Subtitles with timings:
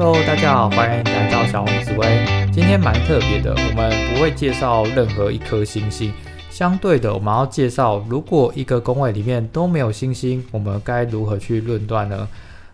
[0.00, 2.24] Hello，大家好，欢迎来到小红紫薇。
[2.52, 6.12] 今天蛮特别的，我们不会介绍任何一颗星星。
[6.50, 12.28] 相对的，我们要介绍，如果一个宫位里面都没有星星，我们该如何去论断呢？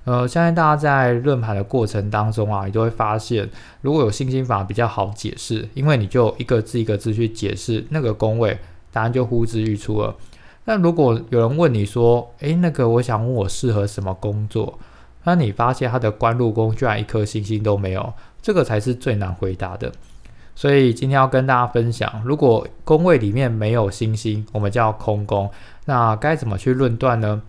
[0.05, 3.49] 呃，相信大家在论盘的过程当中啊，你都会发现，
[3.81, 8.59] 如果有星星法比较好解释，因为你就一个字一个字去解释那个宫位，
[8.93, 10.15] 答案就呼之欲出了。
[10.67, 14.79] 那如果有人问你说，诶，那个我想问我适合什么工作？
[15.25, 19.91] 那你发现他的官禄宫居然一颗星星都没有，这个才是最难回答的。
[20.55, 25.51] 所以今天要跟大家分享，如果宫位里面没有星星，我们叫空宫，
[25.87, 27.43] 那该怎么去论断呢？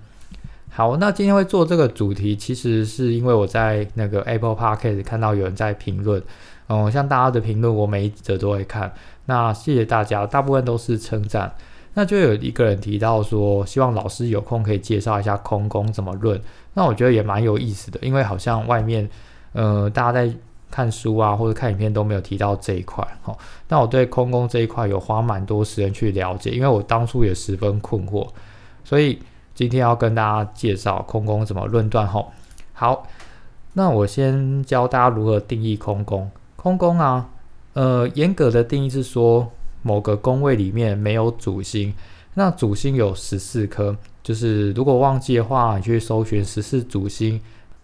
[0.71, 6.21] 好，那今天会做这个主题，其实是因为我在那个 Apple Podcast 看到有人在评论，
[6.67, 8.91] 嗯，像大家的评论，我每一则都会看。
[9.25, 11.53] 那谢谢大家，大部分都是称赞。
[11.93, 16.41] 那就有一个人提到说，希望老师有空可以介绍一下空宫怎么论。
[16.75, 19.09] 那我觉得也蛮有意思的，因为好像外面，
[19.53, 20.31] 呃，大家在
[20.69, 23.03] 看书啊或者看影片都没有提到这一块。
[23.23, 23.35] 哈，
[23.67, 28.27] 那我对空宫这一块有花蛮多时间去了解，因为我当初也十分困惑，
[28.83, 29.19] 所以
[29.55, 32.07] 今天要跟大家介绍空宫怎么论断。
[32.07, 32.31] 吼，
[32.73, 33.07] 好，
[33.73, 36.29] 那我先教大家如何定义空宫。
[36.55, 37.29] 空宫啊，
[37.73, 39.51] 呃，严格的定义是说。
[39.87, 41.93] 某个宫位里面没有主星，
[42.33, 43.95] 那主星有十四颗，
[44.25, 47.39] 就是如果忘记的话，你去搜寻十四主星，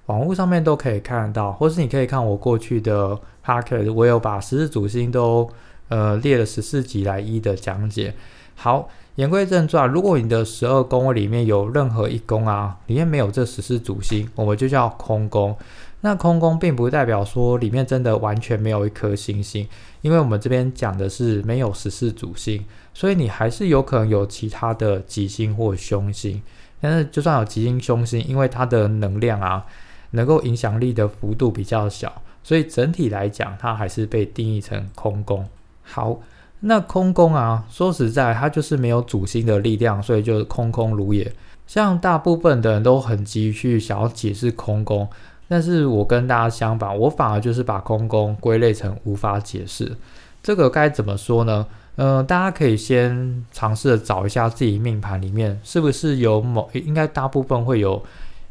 [0.08, 5.48] 网络上面都可以看得到，或是你可以看我过去的 p a c k e t 我有把十四主星都
[5.90, 8.16] 呃列了十四集来一的讲解。
[8.56, 15.56] 好，言归正传，如果你的十二宫位里面有任何一宫啊，里面没有这十四主星，我们就叫空宫。
[16.02, 19.68] 那空宫并不代表说里面真的完全没有一颗星星，
[20.02, 26.42] 因为我们这边讲的是没有十四主星，所以你还是有可能有其他的吉星或凶星。
[26.80, 29.64] 但是就算有吉星凶星，因为它的能量啊，
[30.10, 35.48] 能够影响力的幅度比较小，所以整体来讲，它还是被定义成空宫。
[35.84, 36.20] 好，
[36.62, 41.32] 那空宫啊，说实在，它就是没有主星的力量，所以就是空空如也。
[41.68, 45.08] 像大部分的人都很急于去想要解释空宫。
[45.52, 49.98] 但是我跟大家相反，我反而就是把空宫归类成无法解释。
[50.42, 51.68] 这个该怎么说呢？
[51.98, 58.02] 嗯，大家可以先尝试着找一下自己命盘里面是不是有某，应该大部分会有。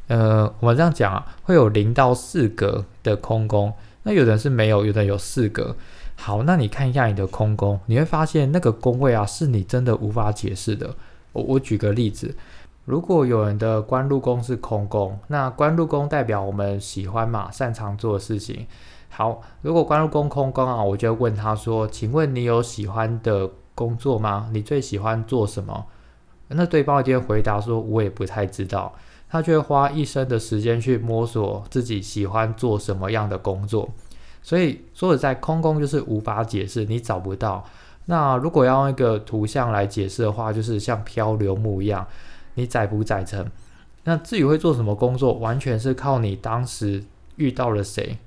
[0.08, 3.72] 呃，我们这样讲啊，会有零到四格的空宫。
[4.02, 5.74] 那有的人是没有，有的有四格。
[6.16, 10.94] 好，那你看一下你的空宫，你会发现那个宫位啊，是你真的无法解释的。
[11.32, 12.34] 我我举个例子。
[12.90, 18.66] 如果有人的官禄宫是空宫，那官禄宫代表我们喜欢嘛，擅长做的事情。
[19.08, 24.50] 好，如果官禄宫空宫啊，我就问他说：“请问你有喜欢的工作吗？
[24.52, 25.86] 你最喜欢做什么？”
[26.52, 28.92] 那对方就会回答说：“我也不太知道。”
[29.30, 33.88] 他就会花一生的时间去摸索自己喜欢做什么样的工作。
[34.42, 37.64] 所以说实在，空宫就是无法解释，你找不到。
[38.06, 42.04] 那如果要用一个图像来解释的话，就是像漂流木一样。
[42.60, 43.50] 你载不载成？
[44.04, 47.04] 那至于会做什么工作，完全是靠你当时
[47.36, 48.18] 遇到了谁。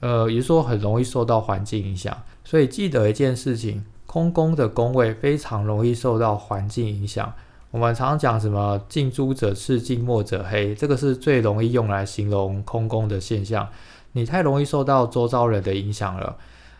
[0.00, 2.16] 呃，也就是说很容易受到环境影响。
[2.44, 7.32] 所以记得一件事情，空宫的宫位非常容易受到环境影响。
[7.70, 13.68] 我们常常讲什么“近朱者赤，近墨者黑”，这个是最容易用来形容空宫的现象。
[14.12, 16.36] 你太容易受到周遭人的影响了。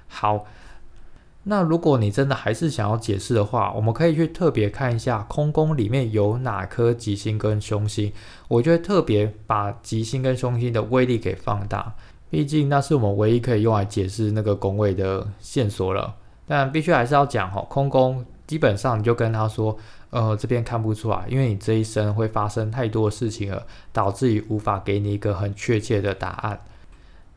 [0.08, 0.44] 好。
[1.44, 8.12] 那如果你真的还是想要解释的话，我们可以去特别看一下空宫里面有哪颗吉星跟凶星，
[8.46, 11.94] 我就会特别把吉星跟凶星的威力给放大，
[12.30, 16.14] 毕竟那是我们唯一可以用来解释那个宫位的线索了。
[16.46, 19.76] 但必须还是要讲哈，空宫基本上你就跟他说，
[20.10, 26.60] 呃，这边看不出来，因为你这一生会发生太多事情了，导致于无法给你一个很确切的答案。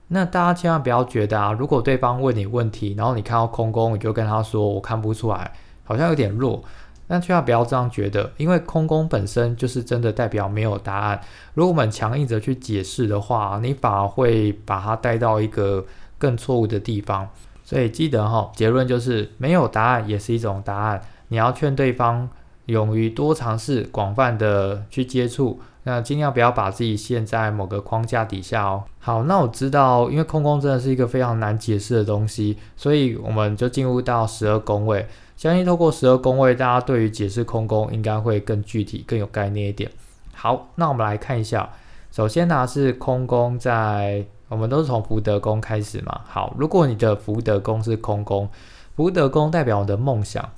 [0.08, 5.52] 那大家千万不要觉得啊，如果对方问你问题，然后你看到空宫，你就跟他说我看不出来，
[5.84, 6.64] 好像有点弱。
[7.08, 11.22] 那千万不要这样觉得，因为空宫本身就是真的代表没有答案。
[11.54, 15.86] 如果我们强硬着去解释的话，你反而会把它带到一个
[16.18, 17.28] 更错误的地方。
[17.64, 21.02] 所以记得哈，结论就是没有答案也是一种答案。
[21.28, 22.28] 你要劝对方
[22.66, 25.60] 勇于多尝试，广泛的去接触。
[25.88, 28.84] 那尽量不要把自己陷在某个框架底下哦。
[28.98, 35.06] 好，那我知道，因为空宫真的是一个非常难解释的东西，所以我们就进入到十二宫位。
[35.38, 39.92] 相信透过十二宫位，大家对于解释空宫应该会更具体、更有概念一点。
[40.34, 41.70] 好，那我们来看一下，
[42.12, 46.22] 首先呢是空宫在，我们都是从福德宫开始嘛。
[46.26, 48.50] 好，如果你的福德宫是空宫，
[48.96, 50.50] 福德宫代表我的梦想。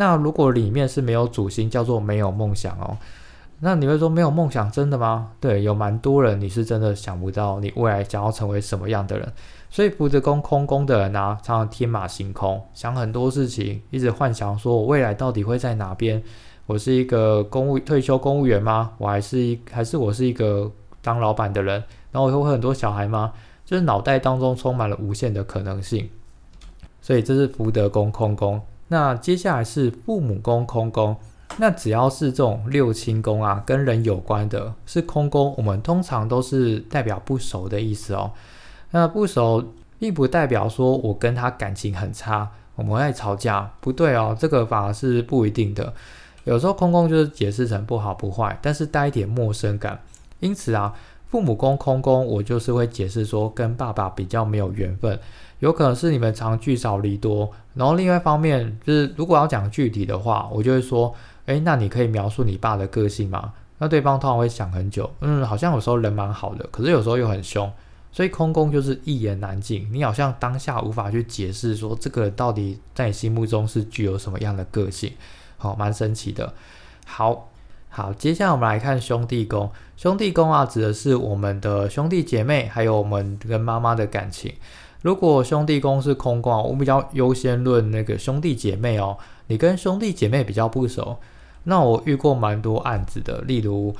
[0.00, 2.96] 那如果里面是没有主星，叫做没有梦想哦。
[3.58, 5.32] 那你会说没有梦想真的吗？
[5.40, 9.32] 对，有蛮多人你是真的想不到你未来想要成为什么样的人。
[9.68, 16.22] 所以福德宫空宫的人啊，常常天马行空，想很多事情，一直幻想说我未来到底会在哪边？
[16.66, 18.92] 我是一个公务退休公务员吗？
[18.98, 20.70] 我还是一还是我是一个
[21.02, 21.82] 当老板的人？
[22.12, 23.32] 然后我会很多小孩吗？
[23.64, 26.08] 就是脑袋当中充满了无限的可能性。
[27.02, 28.60] 所以这是福德宫空宫。
[28.88, 31.16] 那接下来是父母宫空宫。
[31.56, 38.30] 那只要是这种六亲宫啊，跟人有关的，是空宫，我们通常都是代表不熟的意思哦。
[38.90, 39.64] 那不熟，
[39.98, 45.92] 并不代表说我跟他感情很差，我们爱吵架，不对哦，这个反而是不一定的。
[46.44, 49.98] 有时候空宫就是解释成不好不坏，但是带一点陌生感。
[50.40, 50.94] 因此啊，
[51.28, 55.18] 父母宫空宫，我就是会解释说跟爸爸比较没有缘分，
[55.60, 57.50] 有可能是你们常聚少离多。
[57.74, 61.14] 然后另外一方面，就是如果要讲具体的话，我就会说。
[61.48, 63.54] 哎，那你可以描述你爸的个性吗？
[63.78, 67.72] 那对方通常会想很久，嗯，好像有时候人蛮好的，可是有时候又很凶，
[68.12, 69.88] 所以空宫就是一言难尽。
[69.90, 75.10] 你好像当下无法去解释说这个到底在你心目中是具有什么样的个性，
[75.56, 76.52] 好，蛮神奇的。
[77.06, 77.48] 好
[77.88, 79.70] 好，接下来我们来看兄弟宫。
[79.96, 84.52] 兄弟宫啊，指的是我们的兄弟姐妹，还有我们跟妈妈的感情。
[85.02, 89.16] 如果兄弟宫是空宫，我比较优先论那个兄弟姐妹哦。
[89.46, 91.16] 你跟兄弟姐妹比较不熟。
[91.64, 93.94] 那我遇过蛮多案子的，例如，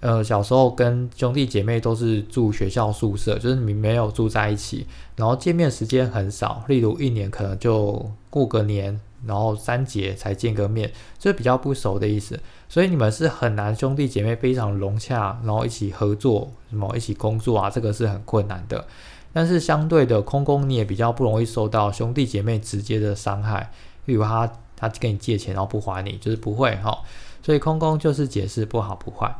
[0.00, 12.40] 呃，小时候跟兄弟姐妹都是住学校宿舍，就是你没有住在一起，然后见面时间很少，例如一年可能就过个年，然后三节才见个面，就比较不熟的意思。
[12.68, 18.86] 所以你们是很难兄弟姐妹非常融洽，然后一起合作，什么一起工作啊，这个是很困难的。
[19.32, 23.70] 但是相对的，空空你也比较不容易受到兄弟姐妹直接的伤害，
[24.06, 24.50] 例如他。
[24.80, 27.00] 他跟你借钱，然后不还你，就是不会哈。
[27.42, 29.30] 所以空宫就是解释不好不坏。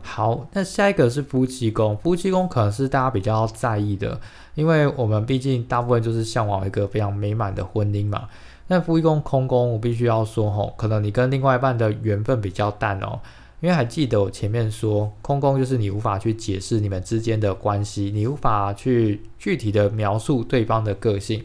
[0.00, 4.20] 好，那下一个是夫妻宫，夫妻宫可能是大家比较在意的，
[4.54, 8.28] 因为我们毕竟大部分就是向往一个非常美满的婚姻嘛。
[8.68, 13.18] 那夫妻宫空宫，我必须要说吼，可能你跟另外一半的缘分比较淡哦。
[13.60, 21.44] 因为还记得我前面说，空宫就是你无法去解释你们之间的关系，你无法去具体的描述对方的个性。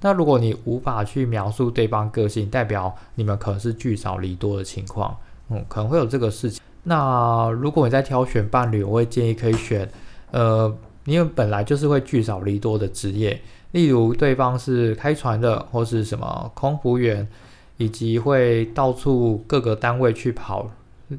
[0.00, 5.16] 那如果你无法去描述对方个性，代表你们可能是聚少离多的情况，
[5.48, 6.62] 嗯，可能会有这个事情。
[6.82, 9.90] 那如果你在挑选伴侣，我会建议可以选，
[10.30, 10.72] 呃，
[11.06, 13.40] 因为本来就是会聚少离多的职业，
[13.74, 17.26] 例如对方是开船的，或是什么空服员，
[17.76, 20.70] 以及会到处各个单位去跑，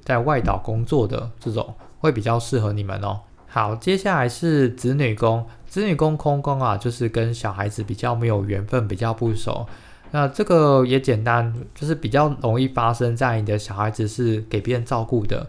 [0.06, 3.20] 在外岛工作的这种，会比较适合你们哦。
[3.46, 5.46] 好，接下来是子女宫。
[5.68, 9.68] 子女宫空宫啊，就是跟小孩子比较没有缘分，比较不熟。
[10.12, 15.46] 那这个也简单，就是比较容易发生在你的小孩子是给别人照顾的。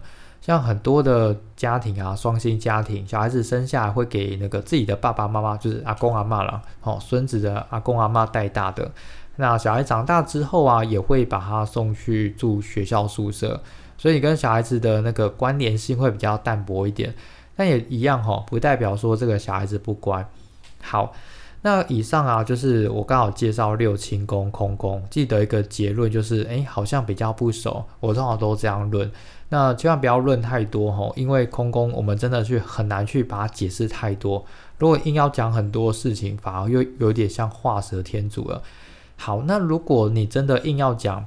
[0.47, 8.89] 像很多的家庭啊，双薪家庭，小孩子生下来会给那个自己的爸爸妈妈，就是阿公阿妈了，哦，孙子的阿公阿妈带大的。
[9.35, 13.61] 那小孩长大之后啊，也会把他送去住学校宿舍，
[13.97, 17.13] 所以跟小孩子的那个关联性会比较淡薄一点。
[17.57, 20.25] 但也一样哈，不代表说这个小孩子不乖。
[20.81, 21.11] 好，
[21.69, 27.83] 那以上啊，就是我刚好介绍六亲宫空宫，记得一个结论就是，哎，好像比较不熟。
[27.99, 29.11] 我通常都这样论，
[29.49, 34.45] 那千万不要论太多哈，因为空宫我们真的去很难去把它解释太多。
[34.77, 38.63] 如果硬要讲很多事情，反而又有点像画蛇添足了。
[39.17, 41.25] 好，那如果你真的硬要讲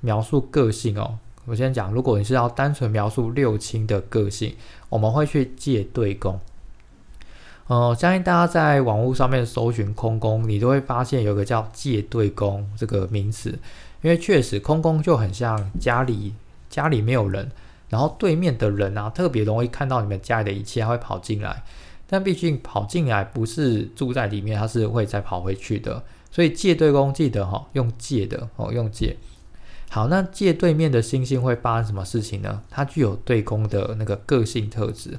[0.00, 1.16] 描述个性哦。
[1.44, 4.56] 我先讲，如果你是要单纯描述六亲的个性，
[4.88, 6.40] 我们会去借对宫。
[7.68, 13.50] 呃，相信大家在网络上面搜寻空宫，你都会发现有个叫借对宫这个名词，
[14.02, 16.32] 因为确实空宫就很像家里
[16.70, 17.50] 家里没有人，
[17.88, 21.64] 然后对面的人啊特别容易看到你们家里的一切，他会跑进来。
[22.08, 26.04] 但毕竟跑进来不是住在里面，他是会再跑回去的。
[26.30, 29.16] 所以借对宫记得哈，用借的哦，用借。
[29.90, 32.62] 好，那借对面的星星会发生什么事情呢？
[32.70, 35.18] 它具有对宫的那个个性特质。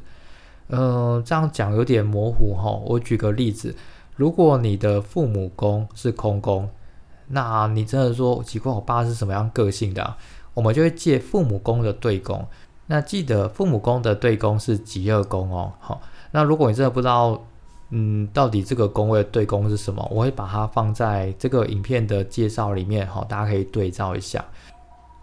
[0.70, 2.72] 嗯，这样讲有点模糊哈。
[2.86, 3.76] 我举个例子，
[4.16, 6.70] 如果你的父母宫是空宫，
[7.28, 10.16] 那你真的说奇怪，我爸是什么样个性的？
[10.54, 12.46] 我们就会借父母宫的对宫。
[12.88, 15.72] 那记得父母宫的对宫是极恶宫哦。
[15.80, 17.42] 好，那如果你真的不知道，
[17.90, 20.06] 嗯，到底这个宫位的对宫是什么？
[20.12, 24.44] 我会把它放在这个影片的介绍里面，哈，大家可以对照一下。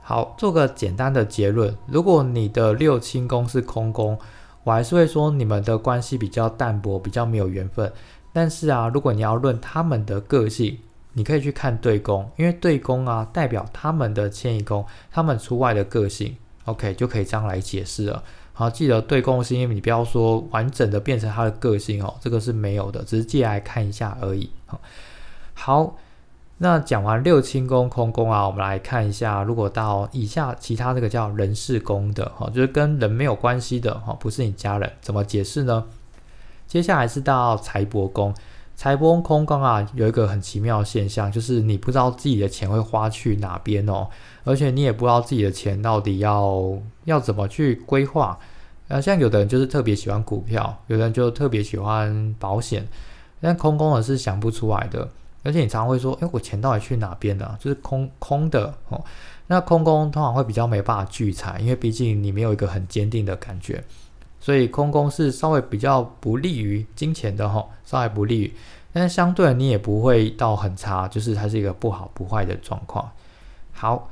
[0.03, 4.19] 好，做个简单的结论：如果你的六亲宫是空宫，
[4.65, 7.93] 我还是会说你们的关系比较淡薄，比较没有缘分。
[8.33, 10.77] 但是啊，如果你要论他们的个性，
[11.13, 18.21] 你可以去看对宫，因为对宫啊代表他们的迁移宫，他们出外的个性 OK 就可以这样来解释了。
[18.53, 24.51] 好，记得对宫是因为，你不要说完整的变成他的个性哦，这个是没有的，只是借来看一下而已。
[25.55, 25.97] 好，
[26.59, 35.85] 那讲完六亲宫、空宫啊，我们来看一下，如果到以下其他这个叫人事宫的，哈，就是跟人没有关系的，哈，不是你家人，怎么解释呢？
[36.67, 38.33] 接下来是到财帛宫，
[38.77, 44.07] 财帛宫空宫啊，有一个很奇妙的现象，就是你不知道自己的钱会花去哪边哦。
[44.45, 48.39] 而且你也不知道自己的钱到底要要怎么去规划，
[48.87, 52.87] 啊，像有的人就是特别喜欢股票，有的人就特别喜欢保险，
[53.41, 55.09] 但空宫的是想不出来的。
[55.45, 57.57] 而且你常常会说，哎，我钱到底去哪边了？
[57.61, 59.05] 就是空空的哦。
[59.47, 63.85] 那空空通常会比较没办法聚财，因为毕竟你没有一个很坚定的感觉，
[64.41, 68.55] 所以空空是稍微比较不利于金钱的哈，稍微不利于，
[68.93, 73.11] 但是相对你也不会到很差，就是它是一个不好不坏的状况。
[73.73, 74.11] 好。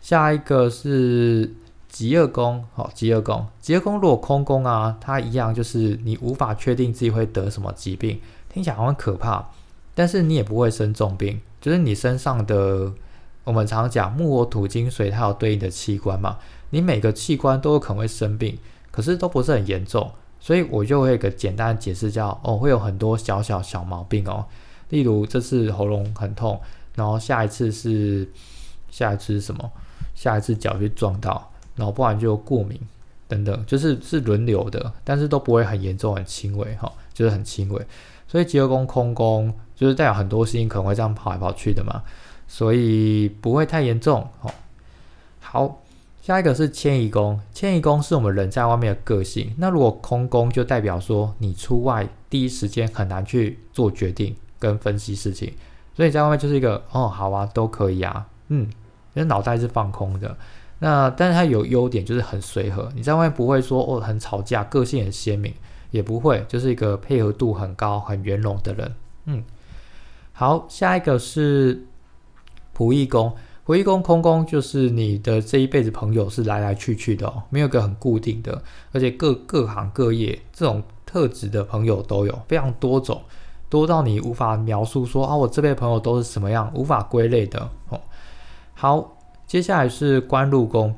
[0.00, 1.50] 下一个是
[1.88, 8.20] 极恶宫，好，极恶宫，极恶宫如果空宫啊，它一样就是你无法确定自己会得什么疾病，
[8.52, 9.48] 听起来好像可怕，
[9.94, 12.92] 但是你也不会生重病，就是你身上的，
[13.44, 16.38] 我们常讲木火土金水，它有对应的器官嘛，
[16.70, 18.58] 你每个器官都有可能会生病，
[18.90, 20.10] 可是都不是很严重，
[20.40, 24.44] 所以我就会一个简单的解释叫，哦，会有很多小小小毛病哦，
[24.88, 26.60] 例如这次喉咙很痛，
[26.94, 28.28] 然后下一次是
[28.90, 29.70] 下一次是什么？
[30.14, 32.80] 下一次脚去撞到，然后不然就过敏
[33.26, 37.86] 等等，就是是轮流的，但是都不会很严重、很轻微哈，就是很轻微。
[38.28, 42.02] 所以极恶宫空宫就是代表很多事情可能会这样跑来跑去的嘛，
[42.46, 44.50] 所以不会太严重哦。
[45.40, 45.82] 好，
[46.22, 49.54] 下一个是迁移宫，迁移宫是我们人在外面的个性。
[49.58, 55.52] 那如果空宫就代表说你出外第一时间很难去做决定跟分析事情，
[55.94, 58.70] 所以在外面就是一个哦，好啊，都可以啊，嗯。
[59.16, 60.36] 因为脑袋是放空的，
[60.80, 62.90] 那但是它有优点，就是很随和。
[62.96, 65.54] 你在外面不会说哦很吵架，个性很鲜明，
[65.92, 68.92] 也不会，就是一个配合度很高、很圆融的人。
[69.26, 69.44] 嗯，
[70.36, 71.86] 好，下一个是
[72.76, 73.32] 仆役宫，
[73.64, 78.60] 仆役宫空宫就是你的这一辈子朋友是来来去去的哦，没有个很固定的，
[78.90, 83.22] 而且各各行各业这种特质的朋友都有，非常多种，
[83.70, 88.00] 多到你无法描述说啊我这辈朋友都是什么样，无法归类的哦。
[88.74, 90.92] 好，接下来是官禄宫，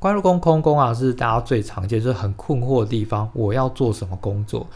[0.00, 3.30] 官禄宫空宫啊，是大家最常见，就是很困惑的地方。
[3.34, 4.66] 我要做什么工作？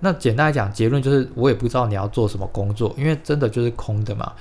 [0.00, 4.32] 那简单来讲，结论就是我也不知道你要做什么工作，因为真的就是空的嘛。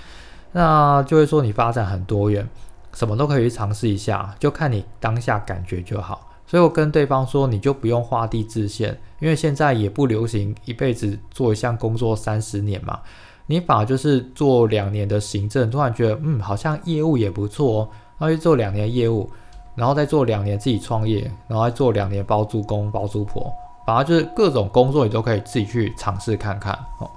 [0.52, 2.48] 那就会说你发展很多元，
[2.94, 6.30] 什么都可以去尝试一下，就看你当下感觉就好。
[6.46, 13.00] 所以我跟对方说，你就不用画地自限，因为现在也不流行一辈子做一项工作三十年嘛。
[13.48, 19.30] 你反而就是做两年的行政，突然觉得嗯，好像业务也不错哦，然后去做两年业务，
[19.76, 23.52] 然后再做两年自己创业，然后再做两年包租公包租婆，
[23.86, 27.10] 反而就是各种工作你都可以自己去尝试看看哦。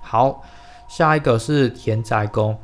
[0.00, 0.42] 好，
[0.88, 2.56] 下一个是田宅宫，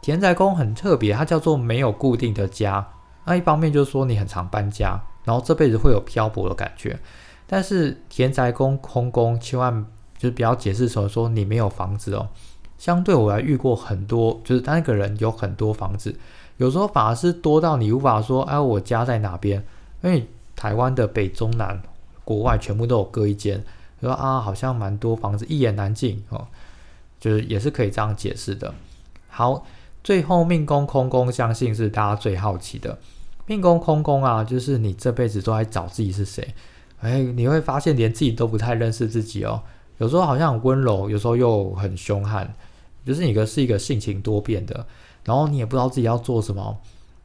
[0.00, 2.86] 田宅宫很特别，它叫做没有固定的家。
[3.24, 6.98] 那一方面就是说你很常搬家，然后这辈子会有漂泊的感觉，
[7.46, 9.86] 但是田宅宫空宫千万。
[10.16, 12.28] 就是比较解释时候说你没有房子哦，
[12.78, 16.16] 相对我来遇过很多，就是他那个人有很多房子，
[16.56, 19.62] 有时候反而是多到你无法说，哎，我家在哪边？
[20.02, 21.82] 因为台湾的北中南
[22.24, 23.62] 国外全部都有各一间，
[24.00, 26.46] 说啊，好像蛮多房子，一言难尽哦，
[27.20, 28.74] 就是也是可以这样解释的。
[29.28, 29.66] 好，
[30.02, 32.98] 最后命宫空宫，相信是大家最好奇的，
[33.46, 36.54] 命宫空宫啊，就是你这辈子都在找自己是谁，
[37.00, 39.62] 哎，你会发现连自己都不太认识自己哦。
[39.98, 42.52] 有时候好像很温柔，有时候又很凶悍，
[43.04, 44.86] 就是你个是一个性情多变的，
[45.24, 46.76] 然后你也不知道自己要做什么，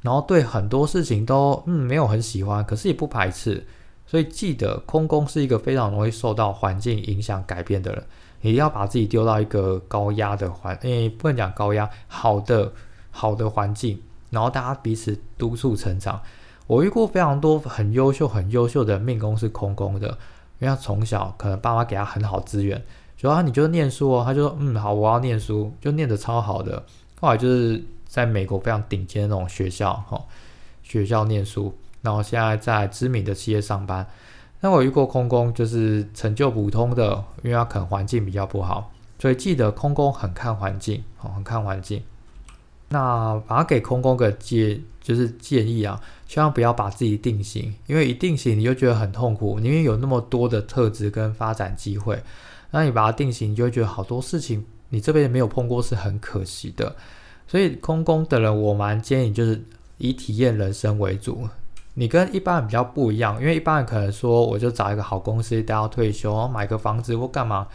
[0.01, 3.65] 然后对很多事情都嗯没有很喜欢，可是也不排斥，
[4.09, 8.03] 所以记得空宫是一个非常容易受到环境影响改变的人，
[8.41, 12.73] 一定要把自己丢到一个高压的环，诶不能讲高压，好的
[13.11, 14.01] 好的环境，
[14.31, 16.19] 然后大家彼此督促成长。
[16.65, 20.17] 我遇过非常多很优秀很优秀的命宫是空宫的。
[20.61, 22.83] 因为他从小可能爸妈给他很好资源，
[23.15, 26.83] 主要你就念书哦，他就说嗯好，我要念书，就念得超好的。
[27.21, 30.21] 后来就是在美国非常顶尖的那种学校哈，
[30.83, 34.05] 学校念书，然后现在在知名的企业上班。
[34.61, 42.03] 那我遇过空工，就是成就普通的，因为他可能环境比较不好，所以记得空工很看环境，哦，很看环境。
[42.89, 52.21] 那把它给空工个建，就是建议啊，千万不要把自己定型，因为一定型你就觉得很痛苦，因为有那么多的特质跟发展机会，
[52.71, 56.95] 那你把它定型，你就会觉得好多事情你这辈子没有碰过是很可惜的。
[57.47, 59.63] 所以空工的人，我蛮建议就是
[59.99, 61.47] 以体验人生为主，
[61.99, 67.67] 你跟一般人比较不一样，因为一般人可能说我就找一个好公司，待到退休，买个房子或干嘛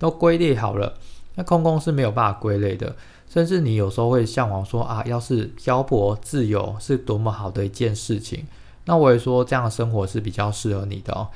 [0.00, 0.94] 都归类好了。
[1.36, 2.96] 那空空是没有办法归类的，
[3.30, 8.44] 甚至你有时候会向往说啊，要是漂泊自由是多么好的一件事情。
[8.86, 11.28] 那我也说这样的生活是比较适合你的哦。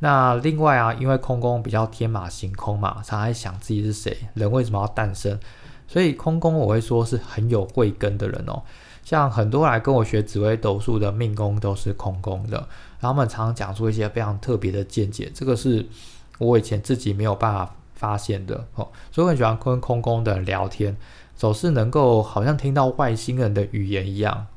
[0.00, 5.40] 那另外啊，因为空空比较天马行空嘛，常常想自己是谁，人为什么要诞生，
[5.88, 8.62] 所以空空我会说是很有慧根的人哦。
[9.06, 12.56] 像很多来跟我学紫微斗数的命宫都是空宫的，
[12.98, 15.86] 然后他们常常讲出一些非常特别的见解，这个是
[16.38, 18.88] 我以前自己没有办法发现的哦。
[19.12, 20.96] 所以我很喜欢跟空宫的人聊天，
[21.36, 24.48] 总是能够好像听到外星人的语言一样。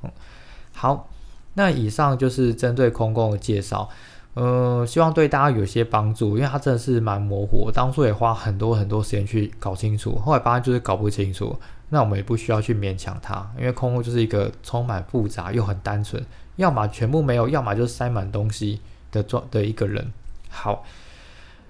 [0.74, 1.08] 好，
[1.54, 3.88] 那以上就是针对空宫的介绍。
[4.34, 7.66] 嗯，希望对大家有些帮助，因为它真的是蛮模糊。
[7.66, 11.56] 我当初也花很多很多时间去搞清楚，后来发现就是搞不清楚。
[11.90, 16.24] 那我们也不需要去勉强它，因为空空就是一个充满复杂又很单纯，
[16.56, 18.80] 要么全部没有，要么就是塞满东西
[19.12, 20.12] 的状的一个人。
[20.50, 20.84] 好，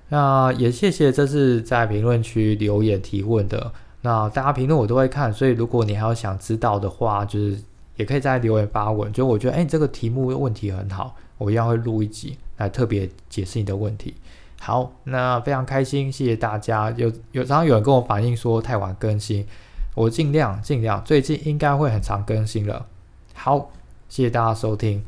[0.10, 3.72] 那也谢谢这次在评论区留言提问的，
[4.02, 7.58] 那大家评论我都会看，所以如果你还有想知道的话，就是
[7.96, 9.12] 也可以在留言发问。
[9.12, 12.38] 就我觉得，哎，你这个题目问题很好，我一样会录一集。
[12.60, 14.14] 来特别解释你的问题。
[14.60, 16.94] 好，那非常开心，谢谢大家。
[16.98, 19.48] 有有常常有人跟我反映说太晚更新，
[19.96, 22.86] 我尽量尽量，最近应该会很常更新了。
[23.34, 23.72] 好，
[24.08, 25.04] 谢谢大家收听，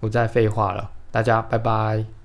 [0.00, 2.17] 不再废话了，大家拜拜。